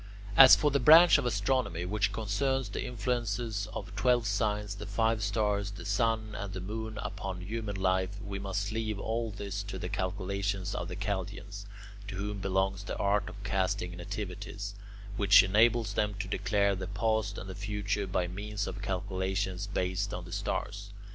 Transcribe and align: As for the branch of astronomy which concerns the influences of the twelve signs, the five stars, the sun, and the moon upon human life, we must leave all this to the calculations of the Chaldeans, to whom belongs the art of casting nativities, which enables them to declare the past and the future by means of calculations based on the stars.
As 0.35 0.55
for 0.55 0.71
the 0.71 0.79
branch 0.79 1.19
of 1.19 1.27
astronomy 1.27 1.85
which 1.85 2.11
concerns 2.11 2.69
the 2.69 2.85
influences 2.87 3.67
of 3.71 3.85
the 3.85 3.91
twelve 3.91 4.25
signs, 4.25 4.73
the 4.73 4.87
five 4.87 5.21
stars, 5.21 5.69
the 5.69 5.85
sun, 5.85 6.33
and 6.33 6.53
the 6.53 6.59
moon 6.59 6.97
upon 7.03 7.41
human 7.41 7.75
life, 7.75 8.19
we 8.19 8.39
must 8.39 8.71
leave 8.71 8.97
all 8.97 9.29
this 9.29 9.61
to 9.61 9.77
the 9.77 9.89
calculations 9.89 10.73
of 10.73 10.87
the 10.87 10.95
Chaldeans, 10.95 11.67
to 12.07 12.15
whom 12.15 12.39
belongs 12.39 12.83
the 12.85 12.97
art 12.97 13.29
of 13.29 13.43
casting 13.43 13.95
nativities, 13.95 14.73
which 15.17 15.43
enables 15.43 15.93
them 15.93 16.15
to 16.15 16.27
declare 16.27 16.73
the 16.75 16.87
past 16.87 17.37
and 17.37 17.47
the 17.47 17.53
future 17.53 18.07
by 18.07 18.25
means 18.27 18.65
of 18.65 18.81
calculations 18.81 19.67
based 19.67 20.15
on 20.15 20.25
the 20.25 20.31
stars. 20.31 20.89